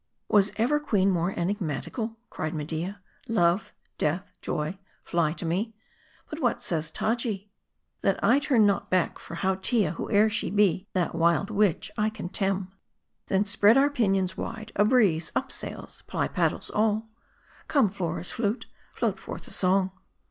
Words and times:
"Was 0.37 0.51
ever 0.55 0.79
queen 0.79 1.11
more 1.11 1.29
enigmatical?" 1.37 2.17
cried 2.31 2.55
Media 2.55 3.01
"Love, 3.27 3.71
death, 3.99 4.31
joy, 4.41 4.79
fly, 5.03 5.31
to 5.33 5.45
me? 5.45 5.75
But 6.27 6.39
what 6.41 6.57
saysTaji?"" 6.61 7.49
That 8.01 8.19
I 8.23 8.39
turn 8.39 8.65
not 8.65 8.89
back 8.89 9.19
for 9.19 9.35
Hautia; 9.35 9.91
whoe'er 9.91 10.27
she 10.27 10.49
be, 10.49 10.87
that 10.93 11.13
wild 11.13 11.51
witch 11.51 11.91
I 11.99 12.09
contemn."" 12.09 12.69
Then 13.27 13.45
spread 13.45 13.77
our 13.77 13.91
pinions 13.91 14.35
wide! 14.35 14.71
a 14.75 14.83
breeze! 14.85 15.31
up 15.35 15.51
sails! 15.51 16.01
ply 16.07 16.27
paddles 16.27 16.71
all! 16.71 17.07
Come* 17.67 17.87
Flora's 17.89 18.31
flute, 18.31 18.65
float 18.95 19.19
forth 19.19 19.47
a 19.47 19.51
song." 19.51 19.91